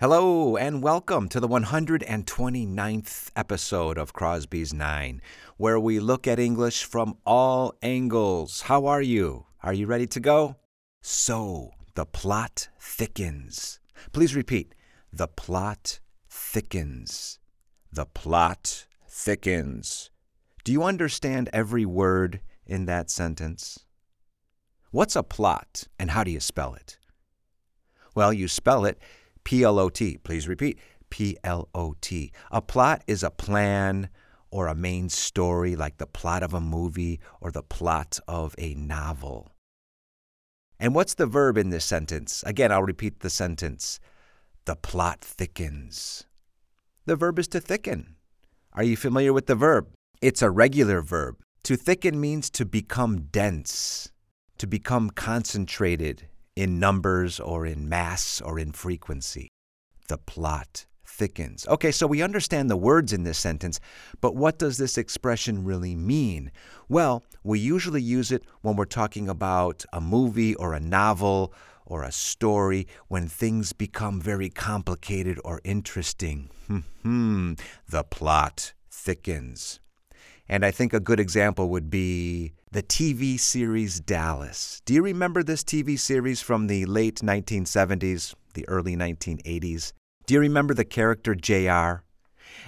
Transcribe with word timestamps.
Hello, 0.00 0.56
and 0.56 0.82
welcome 0.82 1.28
to 1.28 1.38
the 1.38 1.46
129th 1.46 3.30
episode 3.36 3.96
of 3.96 4.12
Crosby's 4.12 4.74
Nine, 4.74 5.22
where 5.56 5.78
we 5.78 6.00
look 6.00 6.26
at 6.26 6.40
English 6.40 6.82
from 6.82 7.16
all 7.24 7.74
angles. 7.80 8.62
How 8.62 8.86
are 8.86 9.00
you? 9.00 9.46
Are 9.62 9.72
you 9.72 9.86
ready 9.86 10.08
to 10.08 10.18
go? 10.18 10.56
So, 11.00 11.70
the 11.94 12.06
plot 12.06 12.70
thickens. 12.80 13.78
Please 14.10 14.34
repeat 14.34 14.74
the 15.12 15.28
plot 15.28 16.00
thickens. 16.28 17.38
The 17.92 18.06
plot 18.06 18.86
thickens. 19.08 20.10
Do 20.64 20.72
you 20.72 20.82
understand 20.82 21.50
every 21.52 21.86
word 21.86 22.40
in 22.66 22.86
that 22.86 23.10
sentence? 23.10 23.86
What's 24.90 25.14
a 25.14 25.22
plot, 25.22 25.86
and 26.00 26.10
how 26.10 26.24
do 26.24 26.32
you 26.32 26.40
spell 26.40 26.74
it? 26.74 26.98
Well, 28.16 28.32
you 28.32 28.48
spell 28.48 28.84
it 28.84 28.98
P 29.44 29.62
L 29.62 29.78
O 29.78 29.88
T. 29.88 30.18
Please 30.18 30.48
repeat 30.48 30.78
P 31.10 31.36
L 31.44 31.68
O 31.74 31.94
T. 32.00 32.32
A 32.50 32.60
plot 32.60 33.02
is 33.06 33.22
a 33.22 33.30
plan 33.30 34.08
or 34.50 34.66
a 34.66 34.74
main 34.74 35.08
story, 35.08 35.76
like 35.76 35.98
the 35.98 36.06
plot 36.06 36.42
of 36.42 36.54
a 36.54 36.60
movie 36.60 37.20
or 37.40 37.50
the 37.50 37.62
plot 37.62 38.18
of 38.26 38.54
a 38.58 38.74
novel. 38.74 39.52
And 40.78 40.94
what's 40.94 41.14
the 41.14 41.26
verb 41.26 41.56
in 41.56 41.70
this 41.70 41.84
sentence? 41.84 42.42
Again, 42.46 42.72
I'll 42.72 42.82
repeat 42.82 43.20
the 43.20 43.30
sentence. 43.30 44.00
The 44.64 44.76
plot 44.76 45.20
thickens. 45.20 46.26
The 47.06 47.16
verb 47.16 47.38
is 47.38 47.48
to 47.48 47.60
thicken. 47.60 48.16
Are 48.72 48.82
you 48.82 48.96
familiar 48.96 49.32
with 49.32 49.46
the 49.46 49.54
verb? 49.54 49.88
It's 50.20 50.42
a 50.42 50.50
regular 50.50 51.00
verb. 51.00 51.36
To 51.64 51.76
thicken 51.76 52.20
means 52.20 52.50
to 52.50 52.64
become 52.64 53.28
dense, 53.30 54.10
to 54.58 54.66
become 54.66 55.10
concentrated, 55.10 56.28
in 56.56 56.78
numbers 56.78 57.40
or 57.40 57.66
in 57.66 57.88
mass 57.88 58.40
or 58.40 58.58
in 58.58 58.72
frequency. 58.72 59.48
The 60.08 60.18
plot 60.18 60.86
thickens. 61.06 61.66
Okay, 61.68 61.92
so 61.92 62.06
we 62.06 62.22
understand 62.22 62.68
the 62.68 62.76
words 62.76 63.12
in 63.12 63.24
this 63.24 63.38
sentence, 63.38 63.80
but 64.20 64.34
what 64.34 64.58
does 64.58 64.78
this 64.78 64.98
expression 64.98 65.64
really 65.64 65.94
mean? 65.94 66.50
Well, 66.88 67.24
we 67.42 67.58
usually 67.58 68.02
use 68.02 68.32
it 68.32 68.44
when 68.62 68.76
we're 68.76 68.84
talking 68.84 69.28
about 69.28 69.84
a 69.92 70.00
movie 70.00 70.54
or 70.54 70.74
a 70.74 70.80
novel 70.80 71.52
or 71.86 72.02
a 72.02 72.12
story 72.12 72.86
when 73.08 73.28
things 73.28 73.72
become 73.72 74.20
very 74.20 74.48
complicated 74.48 75.38
or 75.44 75.60
interesting. 75.64 76.50
Hmm, 77.02 77.54
the 77.88 78.02
plot 78.04 78.72
thickens. 78.90 79.80
And 80.48 80.64
I 80.64 80.70
think 80.70 80.92
a 80.92 81.00
good 81.00 81.20
example 81.20 81.68
would 81.70 81.90
be 81.90 82.52
the 82.74 82.82
TV 82.82 83.38
series 83.38 84.00
Dallas. 84.00 84.82
Do 84.84 84.94
you 84.94 85.02
remember 85.02 85.44
this 85.44 85.62
TV 85.62 85.96
series 85.96 86.40
from 86.40 86.66
the 86.66 86.86
late 86.86 87.20
1970s, 87.20 88.34
the 88.54 88.68
early 88.68 88.96
1980s? 88.96 89.92
Do 90.26 90.34
you 90.34 90.40
remember 90.40 90.74
the 90.74 90.84
character 90.84 91.36
JR? 91.36 92.02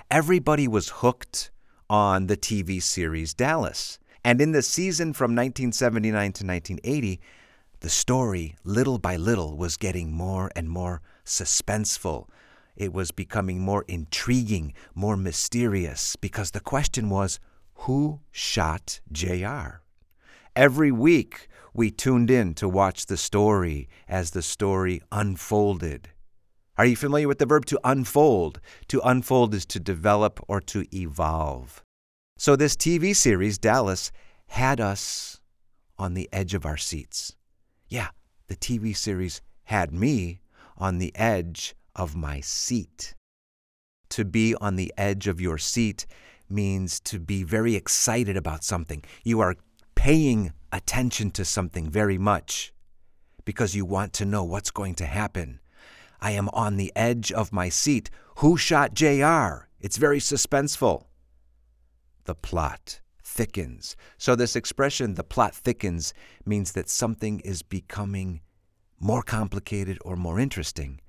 Everybody 0.08 0.68
was 0.68 0.90
hooked 0.90 1.50
on 1.90 2.28
the 2.28 2.36
TV 2.36 2.80
series 2.80 3.34
Dallas. 3.34 3.98
And 4.24 4.40
in 4.40 4.52
the 4.52 4.62
season 4.62 5.12
from 5.12 5.34
1979 5.34 6.12
to 6.12 6.46
1980, 6.46 7.20
the 7.80 7.90
story, 7.90 8.54
little 8.62 8.98
by 8.98 9.16
little, 9.16 9.56
was 9.56 9.77
getting 9.77 10.12
more 10.12 10.52
and 10.54 10.68
more 10.70 11.02
suspenseful. 11.24 12.28
It 12.77 12.92
was 12.92 13.10
becoming 13.10 13.58
more 13.58 13.84
intriguing, 13.88 14.72
more 14.94 15.16
mysterious, 15.16 16.14
because 16.14 16.52
the 16.52 16.60
question 16.60 17.10
was 17.10 17.40
who 17.74 18.20
shot 18.30 19.00
JR? 19.10 19.80
Every 20.56 20.90
week, 20.90 21.48
we 21.74 21.90
tuned 21.90 22.30
in 22.30 22.54
to 22.54 22.66
watch 22.66 23.04
the 23.04 23.18
story 23.18 23.90
as 24.08 24.30
the 24.30 24.40
story 24.40 25.02
unfolded. 25.12 26.08
Are 26.78 26.86
you 26.86 26.96
familiar 26.96 27.28
with 27.28 27.38
the 27.38 27.44
verb 27.44 27.66
to 27.66 27.80
unfold? 27.84 28.58
To 28.88 29.02
unfold 29.06 29.52
is 29.52 29.66
to 29.66 29.78
develop 29.78 30.40
or 30.48 30.62
to 30.62 30.86
evolve. 30.96 31.84
So, 32.38 32.56
this 32.56 32.74
TV 32.74 33.14
series, 33.14 33.58
Dallas, 33.58 34.10
had 34.46 34.80
us 34.80 35.42
on 35.98 36.14
the 36.14 36.27
edge 36.33 36.55
of 36.55 36.64
our 36.64 36.78
seats. 36.78 37.36
Yeah, 37.90 38.08
the 38.46 38.56
TV 38.56 38.96
series 38.96 39.42
had 39.64 39.92
me 39.92 40.40
on 40.78 40.96
the 40.96 41.14
edge 41.14 41.74
of 41.95 42.16
my 42.16 42.40
seat. 42.40 43.14
To 44.08 44.24
be 44.24 44.55
on 44.55 44.77
the 44.77 44.90
edge 44.96 45.27
of 45.27 45.39
your 45.39 45.58
seat 45.58 46.06
means 46.48 46.98
to 47.00 47.18
be 47.18 47.42
very 47.42 47.74
excited 47.74 48.39
about 48.39 48.64
something. 48.64 49.05
You 49.22 49.40
are 49.40 49.56
paying 50.06 50.52
attention 50.70 51.33
to 51.33 51.44
something 51.44 51.90
very 51.90 52.17
much 52.17 52.72
because 53.44 53.74
you 53.74 53.84
want 53.84 54.12
to 54.12 54.24
know 54.24 54.44
what's 54.44 54.70
going 54.70 54.94
to 54.94 55.05
happen. 55.05 55.58
I 56.20 56.30
am 56.30 56.48
on 56.50 56.77
the 56.77 56.92
edge 56.94 57.33
of 57.33 57.52
my 57.52 57.68
seat. 57.70 58.08
Who 58.36 58.56
shot 58.56 58.95
JR? 58.95 59.66
It's 59.80 59.96
very 59.96 60.20
suspenseful. 60.20 61.06
The 62.22 62.36
plot 62.36 63.00
thickens. 63.24 63.96
So, 64.16 64.36
this 64.36 64.55
expression, 64.55 65.14
the 65.14 65.24
plot 65.24 65.56
thickens, 65.56 66.14
means 66.45 66.70
that 66.74 66.89
something 66.89 67.40
is 67.40 67.62
becoming 67.62 68.42
more 69.00 69.24
complicated 69.24 69.98
or 70.05 70.14
more 70.14 70.39
interesting. 70.39 71.00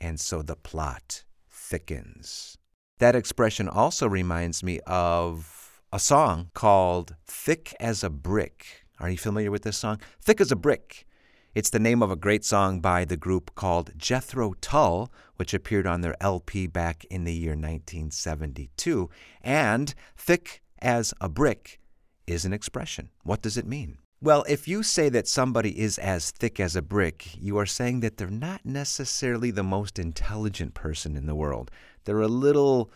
And 0.00 0.18
so 0.18 0.40
the 0.40 0.56
plot 0.56 1.24
thickens. 1.50 2.56
That 3.00 3.14
expression 3.14 3.68
also 3.68 4.08
reminds 4.08 4.62
me 4.62 4.80
of 4.86 5.59
a 5.92 5.98
song 5.98 6.50
called 6.54 7.16
Thick 7.26 7.74
as 7.80 8.04
a 8.04 8.10
Brick. 8.10 8.84
Are 9.00 9.10
you 9.10 9.16
familiar 9.16 9.50
with 9.50 9.62
this 9.62 9.78
song? 9.78 10.00
Thick 10.20 10.40
as 10.40 10.52
a 10.52 10.56
Brick. 10.56 11.04
It's 11.52 11.70
the 11.70 11.80
name 11.80 12.00
of 12.00 12.12
a 12.12 12.16
great 12.16 12.44
song 12.44 12.80
by 12.80 13.04
the 13.04 13.16
group 13.16 13.56
called 13.56 13.90
Jethro 13.96 14.54
Tull, 14.60 15.10
which 15.34 15.52
appeared 15.52 15.88
on 15.88 16.00
their 16.00 16.14
LP 16.20 16.68
back 16.68 17.04
in 17.06 17.24
the 17.24 17.32
year 17.32 17.52
1972. 17.52 19.10
And 19.42 19.92
thick 20.16 20.62
as 20.80 21.12
a 21.20 21.28
brick 21.28 21.80
is 22.24 22.44
an 22.44 22.52
expression. 22.52 23.10
What 23.24 23.42
does 23.42 23.56
it 23.56 23.66
mean? 23.66 23.98
Well, 24.22 24.44
if 24.48 24.68
you 24.68 24.84
say 24.84 25.08
that 25.08 25.26
somebody 25.26 25.80
is 25.80 25.98
as 25.98 26.30
thick 26.30 26.60
as 26.60 26.76
a 26.76 26.82
brick, 26.82 27.36
you 27.36 27.56
are 27.56 27.66
saying 27.66 27.98
that 28.00 28.16
they're 28.16 28.28
not 28.28 28.64
necessarily 28.64 29.50
the 29.50 29.64
most 29.64 29.98
intelligent 29.98 30.74
person 30.74 31.16
in 31.16 31.26
the 31.26 31.34
world. 31.34 31.72
They're 32.04 32.20
a 32.20 32.28
little 32.28 32.92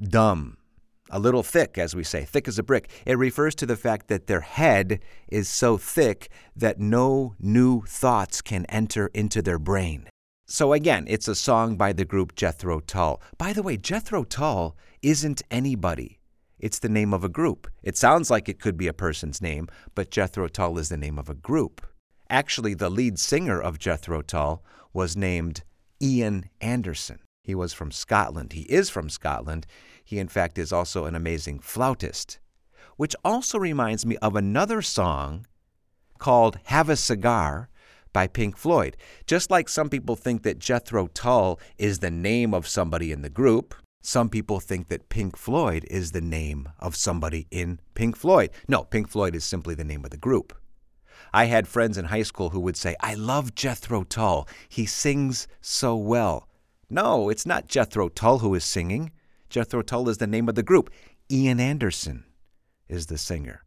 dumb, 0.00 0.56
a 1.10 1.18
little 1.18 1.42
thick, 1.42 1.76
as 1.76 1.94
we 1.94 2.04
say, 2.04 2.24
thick 2.24 2.48
as 2.48 2.58
a 2.58 2.62
brick. 2.62 2.88
It 3.04 3.18
refers 3.18 3.54
to 3.56 3.66
the 3.66 3.76
fact 3.76 4.08
that 4.08 4.26
their 4.26 4.40
head 4.40 5.00
is 5.28 5.48
so 5.48 5.76
thick 5.76 6.30
that 6.56 6.78
no 6.80 7.34
new 7.38 7.82
thoughts 7.82 8.40
can 8.40 8.64
enter 8.66 9.08
into 9.08 9.42
their 9.42 9.58
brain. 9.58 10.08
So, 10.46 10.72
again, 10.72 11.04
it's 11.08 11.28
a 11.28 11.34
song 11.34 11.76
by 11.76 11.92
the 11.92 12.04
group 12.04 12.34
Jethro 12.34 12.80
Tull. 12.80 13.20
By 13.38 13.52
the 13.52 13.62
way, 13.62 13.76
Jethro 13.76 14.24
Tull 14.24 14.76
isn't 15.02 15.42
anybody. 15.50 16.18
It's 16.58 16.78
the 16.78 16.88
name 16.88 17.14
of 17.14 17.24
a 17.24 17.28
group. 17.28 17.68
It 17.82 17.96
sounds 17.96 18.30
like 18.30 18.48
it 18.48 18.60
could 18.60 18.76
be 18.76 18.88
a 18.88 18.92
person's 18.92 19.40
name, 19.40 19.68
but 19.94 20.10
Jethro 20.10 20.48
Tull 20.48 20.78
is 20.78 20.88
the 20.88 20.96
name 20.96 21.18
of 21.18 21.28
a 21.28 21.34
group. 21.34 21.86
Actually, 22.28 22.74
the 22.74 22.90
lead 22.90 23.18
singer 23.18 23.60
of 23.60 23.78
Jethro 23.78 24.22
Tull 24.22 24.64
was 24.92 25.16
named 25.16 25.62
Ian 26.02 26.50
Anderson. 26.60 27.18
He 27.50 27.54
was 27.56 27.72
from 27.72 27.90
Scotland. 27.90 28.52
He 28.52 28.60
is 28.62 28.90
from 28.90 29.10
Scotland. 29.10 29.66
He, 30.04 30.20
in 30.20 30.28
fact, 30.28 30.56
is 30.56 30.72
also 30.72 31.06
an 31.06 31.16
amazing 31.16 31.58
flautist, 31.58 32.38
which 32.96 33.16
also 33.24 33.58
reminds 33.58 34.06
me 34.06 34.16
of 34.18 34.36
another 34.36 34.82
song 34.82 35.48
called 36.20 36.60
Have 36.66 36.88
a 36.88 36.94
Cigar 36.94 37.68
by 38.12 38.28
Pink 38.28 38.56
Floyd. 38.56 38.96
Just 39.26 39.50
like 39.50 39.68
some 39.68 39.88
people 39.88 40.14
think 40.14 40.44
that 40.44 40.60
Jethro 40.60 41.08
Tull 41.08 41.58
is 41.76 41.98
the 41.98 42.10
name 42.12 42.54
of 42.54 42.68
somebody 42.68 43.10
in 43.10 43.22
the 43.22 43.28
group, 43.28 43.74
some 44.00 44.28
people 44.28 44.60
think 44.60 44.86
that 44.86 45.08
Pink 45.08 45.36
Floyd 45.36 45.84
is 45.90 46.12
the 46.12 46.20
name 46.20 46.68
of 46.78 46.94
somebody 46.94 47.48
in 47.50 47.80
Pink 47.94 48.14
Floyd. 48.14 48.50
No, 48.68 48.84
Pink 48.84 49.08
Floyd 49.08 49.34
is 49.34 49.42
simply 49.42 49.74
the 49.74 49.82
name 49.82 50.04
of 50.04 50.12
the 50.12 50.16
group. 50.16 50.56
I 51.32 51.46
had 51.46 51.66
friends 51.66 51.98
in 51.98 52.04
high 52.04 52.22
school 52.22 52.50
who 52.50 52.60
would 52.60 52.76
say, 52.76 52.94
I 53.00 53.14
love 53.14 53.56
Jethro 53.56 54.04
Tull. 54.04 54.46
He 54.68 54.86
sings 54.86 55.48
so 55.60 55.96
well. 55.96 56.46
No, 56.90 57.28
it's 57.28 57.46
not 57.46 57.68
Jethro 57.68 58.08
Tull 58.08 58.40
who 58.40 58.52
is 58.56 58.64
singing. 58.64 59.12
Jethro 59.48 59.80
Tull 59.80 60.08
is 60.08 60.18
the 60.18 60.26
name 60.26 60.48
of 60.48 60.56
the 60.56 60.62
group. 60.64 60.90
Ian 61.30 61.60
Anderson 61.60 62.24
is 62.88 63.06
the 63.06 63.16
singer. 63.16 63.62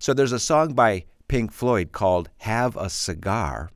So 0.00 0.12
there's 0.12 0.32
a 0.32 0.40
song 0.40 0.74
by 0.74 1.04
Pink 1.28 1.52
Floyd 1.52 1.92
called 1.92 2.30
Have 2.38 2.76
a 2.76 2.90
Cigar. 2.90 3.70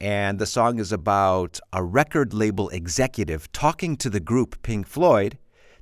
And 0.00 0.38
the 0.38 0.46
song 0.46 0.78
is 0.78 0.92
about 0.92 1.58
a 1.72 1.82
record 1.82 2.32
label 2.32 2.68
executive 2.68 3.50
talking 3.50 3.96
to 3.96 4.08
the 4.08 4.20
group 4.20 4.62
Pink 4.62 4.86
Floyd, 4.86 5.36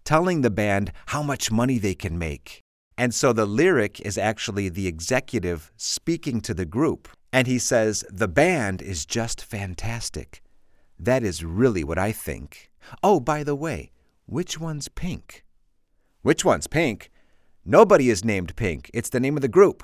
telling 0.05 0.41
the 0.41 0.51
band 0.51 0.93
how 1.07 1.23
much 1.23 1.53
money 1.53 1.79
they 1.79 1.95
can 1.95 2.19
make. 2.19 2.63
And 2.97 3.15
so 3.15 3.35
the 3.35 3.45
lyric 3.45 4.01
is 4.01 4.17
actually 4.17 4.71
the 4.71 4.87
executive 4.87 5.71
speaking 5.77 6.41
to 6.43 6.55
the 6.55 6.65
group. 6.65 7.09
And 7.31 7.47
he 7.47 7.59
says, 7.59 8.05
The 8.09 8.29
band 8.29 8.81
is 8.81 9.05
just 9.05 9.45
fantastic. 9.45 10.41
That 10.99 11.23
is 11.23 11.45
really 11.45 11.85
what 11.85 11.99
I 11.99 12.13
think. 12.13 12.71
Oh, 13.03 13.21
by 13.21 13.43
the 13.43 13.55
way, 13.55 13.91
which 14.27 14.59
one's 14.59 14.89
Pink? 14.89 15.45
Which 16.23 16.45
one's 16.45 16.67
Pink? 16.67 17.11
Nobody 17.65 18.11
is 18.11 18.25
named 18.25 18.57
Pink. 18.57 18.91
It's 18.95 19.11
the 19.11 19.21
name 19.21 19.37
of 19.37 19.43
the 19.43 19.49
group. 19.49 19.83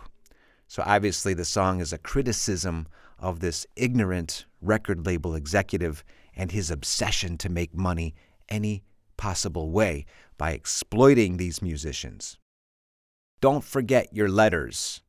So 0.67 0.83
obviously, 0.87 1.35
the 1.35 1.45
song 1.45 1.81
is 1.81 1.93
a 1.93 1.99
criticism 1.99 2.87
of 3.19 3.41
this 3.41 3.67
ignorant 3.77 4.47
record 4.61 5.05
label 5.05 5.35
executive 5.35 6.03
and 6.35 6.51
his 6.51 6.71
obsession 6.71 7.37
to 7.39 7.49
make 7.49 7.75
money 7.75 8.15
any 8.49 8.83
possible 9.17 9.71
way 9.71 10.07
by 10.39 10.53
exploiting 10.53 11.37
these 11.37 11.63
musicians. 11.63 12.39
Don't 13.41 13.65
forget 13.65 14.15
your 14.15 14.29
letters. 14.29 15.03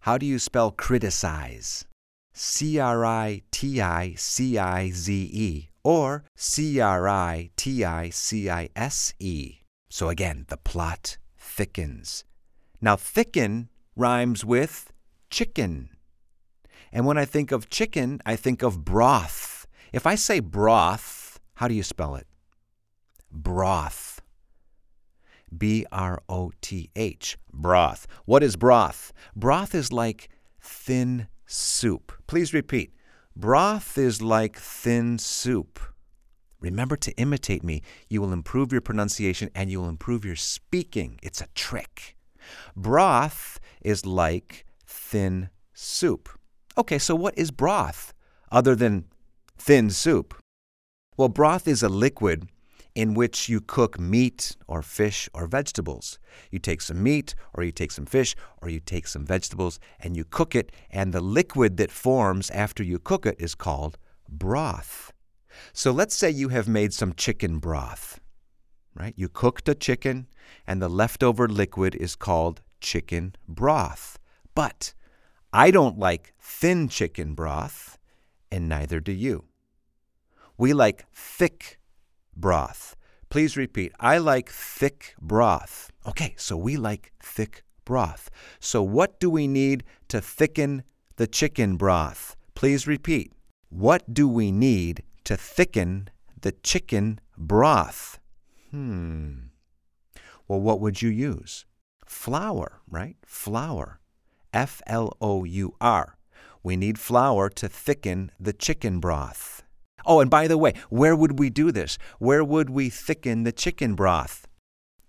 How 0.00 0.18
do 0.18 0.26
you 0.26 0.38
spell 0.38 0.70
criticize? 0.70 1.84
C 2.32 2.78
R 2.78 3.04
I 3.04 3.42
T 3.50 3.80
I 3.80 4.14
C 4.14 4.58
I 4.58 4.90
Z 4.90 5.12
E 5.32 5.70
or 5.84 6.24
C 6.34 6.80
R 6.80 7.08
I 7.08 7.50
T 7.56 7.84
I 7.84 8.10
C 8.10 8.48
I 8.48 8.68
S 8.74 9.14
E. 9.18 9.58
So 9.88 10.08
again, 10.08 10.46
the 10.48 10.56
plot 10.56 11.18
thickens. 11.36 12.24
Now, 12.80 12.96
thicken 12.96 13.68
rhymes 13.94 14.44
with 14.44 14.92
chicken. 15.30 15.90
And 16.92 17.06
when 17.06 17.18
I 17.18 17.24
think 17.24 17.52
of 17.52 17.70
chicken, 17.70 18.20
I 18.24 18.36
think 18.36 18.62
of 18.62 18.84
broth. 18.84 19.66
If 19.92 20.06
I 20.06 20.14
say 20.14 20.40
broth, 20.40 21.40
how 21.54 21.68
do 21.68 21.74
you 21.74 21.82
spell 21.82 22.14
it? 22.16 22.26
Broth. 23.30 24.20
B 25.56 25.86
R 25.92 26.22
O 26.28 26.52
T 26.60 26.90
H. 26.96 27.36
Broth. 27.52 28.06
What 28.24 28.42
is 28.42 28.56
broth? 28.56 29.12
Broth 29.36 29.74
is 29.74 29.92
like 29.92 30.30
thin 30.60 31.28
soup. 31.52 32.12
Please 32.26 32.54
repeat. 32.54 32.94
Broth 33.36 33.98
is 33.98 34.22
like 34.22 34.56
thin 34.56 35.18
soup. 35.18 35.78
Remember 36.60 36.96
to 36.96 37.12
imitate 37.12 37.64
me. 37.64 37.82
You 38.08 38.20
will 38.20 38.32
improve 38.32 38.72
your 38.72 38.80
pronunciation 38.80 39.50
and 39.54 39.70
you 39.70 39.80
will 39.80 39.88
improve 39.88 40.24
your 40.24 40.36
speaking. 40.36 41.18
It's 41.22 41.40
a 41.40 41.48
trick. 41.54 42.16
Broth 42.76 43.60
is 43.82 44.06
like 44.06 44.64
thin 44.86 45.50
soup. 45.74 46.28
Okay, 46.78 46.98
so 46.98 47.14
what 47.14 47.36
is 47.36 47.50
broth 47.50 48.14
other 48.50 48.74
than 48.74 49.04
thin 49.58 49.90
soup? 49.90 50.34
Well, 51.16 51.28
broth 51.28 51.68
is 51.68 51.82
a 51.82 51.88
liquid 51.88 52.48
in 52.94 53.14
which 53.14 53.48
you 53.48 53.60
cook 53.60 53.98
meat 53.98 54.56
or 54.66 54.82
fish 54.82 55.28
or 55.32 55.46
vegetables. 55.46 56.18
You 56.50 56.58
take 56.58 56.80
some 56.80 57.02
meat 57.02 57.34
or 57.54 57.64
you 57.64 57.72
take 57.72 57.90
some 57.90 58.06
fish 58.06 58.34
or 58.60 58.68
you 58.68 58.80
take 58.80 59.06
some 59.06 59.24
vegetables 59.24 59.80
and 60.00 60.16
you 60.16 60.24
cook 60.24 60.54
it, 60.54 60.72
and 60.90 61.12
the 61.12 61.20
liquid 61.20 61.76
that 61.78 61.90
forms 61.90 62.50
after 62.50 62.82
you 62.82 62.98
cook 62.98 63.26
it 63.26 63.36
is 63.38 63.54
called 63.54 63.98
broth. 64.28 65.12
So 65.72 65.90
let's 65.90 66.14
say 66.14 66.30
you 66.30 66.48
have 66.48 66.68
made 66.68 66.92
some 66.92 67.12
chicken 67.14 67.58
broth, 67.58 68.20
right? 68.94 69.14
You 69.16 69.28
cooked 69.28 69.68
a 69.68 69.74
chicken, 69.74 70.26
and 70.66 70.80
the 70.80 70.88
leftover 70.88 71.48
liquid 71.48 71.94
is 71.94 72.16
called 72.16 72.62
chicken 72.80 73.34
broth. 73.48 74.18
But 74.54 74.94
I 75.52 75.70
don't 75.70 75.98
like 75.98 76.34
thin 76.40 76.88
chicken 76.88 77.34
broth, 77.34 77.98
and 78.50 78.68
neither 78.68 79.00
do 79.00 79.12
you. 79.12 79.44
We 80.58 80.72
like 80.72 81.06
thick 81.12 81.78
broth. 82.36 82.96
Please 83.30 83.56
repeat. 83.56 83.92
I 83.98 84.18
like 84.18 84.50
thick 84.50 85.14
broth. 85.20 85.90
Okay, 86.06 86.34
so 86.36 86.56
we 86.56 86.76
like 86.76 87.12
thick 87.22 87.62
broth. 87.84 88.30
So, 88.60 88.82
what 88.82 89.18
do 89.20 89.30
we 89.30 89.48
need 89.48 89.84
to 90.08 90.20
thicken 90.20 90.82
the 91.16 91.26
chicken 91.26 91.76
broth? 91.76 92.36
Please 92.54 92.86
repeat. 92.86 93.32
What 93.70 94.12
do 94.12 94.28
we 94.28 94.52
need 94.52 95.02
to 95.24 95.36
thicken 95.36 96.10
the 96.40 96.52
chicken 96.52 97.20
broth? 97.38 98.18
Hmm. 98.70 99.48
Well, 100.46 100.60
what 100.60 100.80
would 100.80 101.00
you 101.00 101.08
use? 101.08 101.64
Flour, 102.04 102.80
right? 102.90 103.16
Flour. 103.24 104.00
F 104.52 104.82
L 104.86 105.16
O 105.20 105.44
U 105.44 105.74
R. 105.80 106.18
We 106.62 106.76
need 106.76 106.98
flour 106.98 107.48
to 107.48 107.68
thicken 107.68 108.30
the 108.38 108.52
chicken 108.52 109.00
broth. 109.00 109.62
Oh, 110.04 110.20
and 110.20 110.30
by 110.30 110.48
the 110.48 110.58
way, 110.58 110.74
where 110.90 111.16
would 111.16 111.38
we 111.38 111.50
do 111.50 111.70
this? 111.72 111.98
Where 112.18 112.44
would 112.44 112.70
we 112.70 112.88
thicken 112.88 113.44
the 113.44 113.52
chicken 113.52 113.94
broth? 113.94 114.46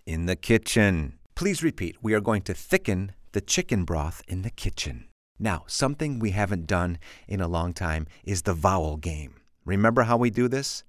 In 0.06 0.26
the 0.26 0.36
kitchen. 0.36 1.18
Please 1.34 1.62
repeat. 1.62 1.96
We 2.02 2.14
are 2.14 2.20
going 2.20 2.42
to 2.42 2.54
thicken 2.54 3.12
the 3.32 3.40
chicken 3.40 3.84
broth 3.84 4.22
in 4.28 4.42
the 4.42 4.50
kitchen. 4.50 5.08
Now, 5.38 5.64
something 5.66 6.18
we 6.18 6.30
haven't 6.30 6.66
done 6.66 6.98
in 7.26 7.40
a 7.40 7.48
long 7.48 7.72
time 7.72 8.06
is 8.22 8.42
the 8.42 8.54
vowel 8.54 8.96
game. 8.96 9.34
Remember 9.64 10.02
how 10.02 10.16
we 10.16 10.30
do 10.30 10.46
this? 10.46 10.84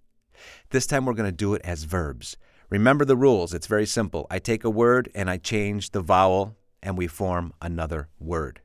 This 0.69 0.85
time 0.85 1.05
we're 1.05 1.13
going 1.13 1.29
to 1.29 1.35
do 1.35 1.53
it 1.55 1.61
as 1.63 1.85
verbs. 1.85 2.37
Remember 2.69 3.05
the 3.05 3.15
rules. 3.15 3.53
It's 3.53 3.67
very 3.67 3.85
simple. 3.85 4.27
I 4.29 4.39
take 4.39 4.63
a 4.63 4.69
word 4.69 5.09
and 5.15 5.29
I 5.29 5.37
change 5.37 5.91
the 5.91 6.01
vowel 6.01 6.55
and 6.83 6.97
we 6.97 7.07
form 7.07 7.53
another 7.61 8.09
word. 8.19 8.61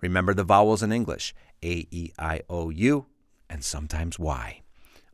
Remember 0.00 0.34
the 0.34 0.44
vowels 0.44 0.82
in 0.82 0.92
English 0.92 1.34
A, 1.62 1.86
E, 1.90 2.12
I, 2.18 2.42
O, 2.48 2.70
U, 2.70 3.06
and 3.48 3.64
sometimes 3.64 4.18
Y. 4.18 4.60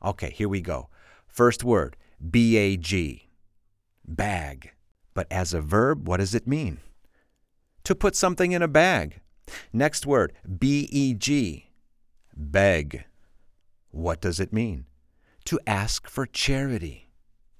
Okay, 0.03 0.31
here 0.31 0.49
we 0.49 0.61
go. 0.61 0.89
First 1.27 1.65
word 1.65 1.97
B, 2.31 2.57
A, 2.57 2.77
G. 2.77 3.29
Bag. 4.07 4.73
But 5.15 5.27
as 5.31 5.53
a 5.55 5.61
verb, 5.61 6.09
what 6.09 6.19
does 6.19 6.35
it 6.35 6.47
mean? 6.47 6.79
To 7.85 7.95
put 7.95 8.17
something 8.17 8.53
in 8.53 8.63
a 8.63 8.69
bag. 8.69 9.21
Next 9.73 10.07
word 10.07 10.33
B, 10.59 10.89
E, 10.91 11.15
G. 11.15 11.71
Beg. 12.37 13.05
What 13.91 14.21
does 14.21 14.41
it 14.41 14.53
mean? 14.53 14.87
To 15.47 15.59
ask 15.67 16.09
for 16.09 16.27
charity. 16.27 17.11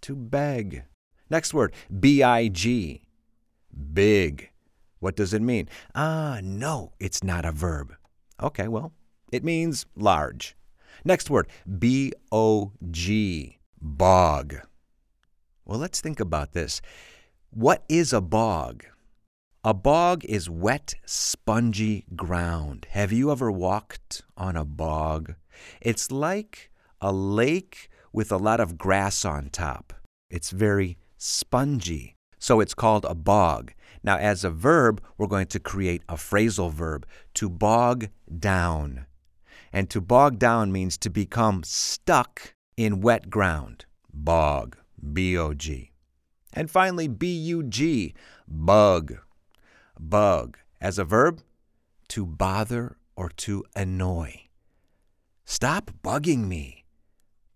To 0.03 0.15
beg. 0.15 0.85
Next 1.29 1.53
word 1.53 1.75
B, 1.99 2.23
I, 2.23 2.49
G. 2.49 3.05
Big. 3.93 4.51
What 4.99 5.17
does 5.17 5.33
it 5.35 5.43
mean? 5.43 5.69
Ah, 5.95 6.41
no, 6.43 6.93
it's 7.01 7.25
not 7.25 7.45
a 7.45 7.53
verb. 7.53 7.95
Okay, 8.43 8.69
well, 8.69 8.93
it 9.33 9.45
means 9.45 9.87
large. 9.97 10.57
Next 11.05 11.31
word, 11.31 11.49
B 11.79 12.13
O 12.31 12.73
G, 12.91 13.59
bog. 13.81 14.57
Well, 15.65 15.79
let's 15.79 16.01
think 16.01 16.21
about 16.21 16.53
this. 16.53 16.81
What 17.51 17.85
is 17.89 18.13
a 18.13 18.21
bog? 18.21 18.85
A 19.63 19.75
bog 19.75 20.25
is 20.25 20.49
wet, 20.49 20.95
spongy 21.05 22.07
ground. 22.17 22.87
Have 22.91 23.13
you 23.13 23.31
ever 23.31 23.51
walked 23.51 24.23
on 24.37 24.57
a 24.57 24.65
bog? 24.65 25.35
It's 25.81 26.11
like 26.11 26.71
a 27.01 27.13
lake 27.13 27.91
with 28.13 28.33
a 28.33 28.39
lot 28.39 28.61
of 28.61 28.79
grass 28.79 29.25
on 29.25 29.51
top. 29.51 29.93
It's 30.31 30.51
very 30.51 30.97
spongy. 31.19 32.17
So 32.39 32.61
it's 32.61 32.73
called 32.73 33.05
a 33.05 33.15
bog. 33.15 33.75
Now, 34.03 34.17
as 34.17 34.45
a 34.45 34.51
verb, 34.51 35.03
we're 35.19 35.27
going 35.27 35.49
to 35.49 35.61
create 35.61 36.03
a 36.09 36.15
phrasal 36.15 36.73
verb 36.73 37.07
to 37.35 37.51
bog 37.51 38.09
down. 38.39 39.05
And 39.73 39.89
to 39.91 40.01
bog 40.01 40.39
down 40.39 40.73
means 40.73 40.99
to 40.99 41.11
become 41.11 41.63
stuck 41.65 42.55
in 42.77 43.01
wet 43.01 43.31
ground. 43.31 43.85
Bog, 44.13 44.77
B 45.13 45.37
O 45.39 45.55
G. 45.55 45.93
And 46.53 46.71
finally, 46.71 47.07
B 47.07 47.33
U 47.33 47.63
G, 47.63 48.15
bug. 48.49 49.19
Bug. 49.99 50.59
As 50.81 50.99
a 50.99 51.05
verb, 51.05 51.43
to 52.09 52.27
bother 52.27 52.97
or 53.15 53.29
to 53.29 53.65
annoy. 53.77 54.49
Stop 55.45 55.91
bugging 56.03 56.49
me. 56.49 56.85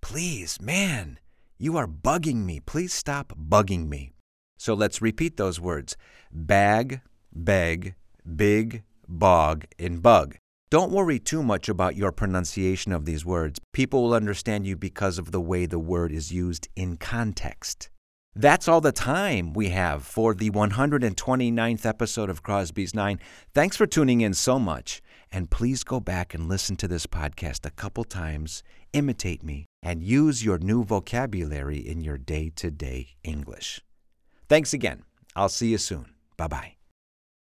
Please, 0.00 0.60
man, 0.60 1.18
you 1.58 1.76
are 1.76 1.88
bugging 1.88 2.44
me. 2.44 2.60
Please 2.60 2.92
stop 2.92 3.32
bugging 3.36 3.88
me. 3.88 4.12
So 4.58 4.74
let's 4.74 5.02
repeat 5.02 5.36
those 5.36 5.60
words 5.60 5.96
bag, 6.30 7.00
beg, 7.32 7.94
big, 8.36 8.82
bog, 9.08 9.64
and 9.78 10.02
bug. 10.02 10.36
Don't 10.70 10.90
worry 10.90 11.18
too 11.18 11.42
much 11.42 11.68
about 11.68 11.96
your 11.96 12.10
pronunciation 12.10 12.92
of 12.92 13.04
these 13.04 13.24
words. 13.24 13.60
People 13.72 14.02
will 14.02 14.14
understand 14.14 14.66
you 14.66 14.76
because 14.76 15.18
of 15.18 15.30
the 15.30 15.40
way 15.40 15.66
the 15.66 15.78
word 15.78 16.10
is 16.10 16.32
used 16.32 16.68
in 16.74 16.96
context. 16.96 17.90
That's 18.34 18.66
all 18.66 18.80
the 18.80 18.90
time 18.90 19.52
we 19.52 19.68
have 19.68 20.02
for 20.02 20.34
the 20.34 20.50
129th 20.50 21.86
episode 21.86 22.28
of 22.28 22.42
Crosby's 22.42 22.92
Nine. 22.92 23.20
Thanks 23.54 23.76
for 23.76 23.86
tuning 23.86 24.22
in 24.22 24.34
so 24.34 24.58
much. 24.58 25.00
And 25.30 25.50
please 25.50 25.84
go 25.84 26.00
back 26.00 26.34
and 26.34 26.48
listen 26.48 26.74
to 26.76 26.88
this 26.88 27.06
podcast 27.06 27.64
a 27.64 27.70
couple 27.70 28.02
times, 28.02 28.64
imitate 28.92 29.44
me, 29.44 29.66
and 29.82 30.02
use 30.02 30.44
your 30.44 30.58
new 30.58 30.82
vocabulary 30.82 31.78
in 31.78 32.00
your 32.00 32.18
day 32.18 32.50
to 32.56 32.70
day 32.70 33.10
English. 33.22 33.80
Thanks 34.48 34.72
again. 34.72 35.04
I'll 35.36 35.48
see 35.48 35.68
you 35.68 35.78
soon. 35.78 36.14
Bye 36.36 36.48
bye. 36.48 36.83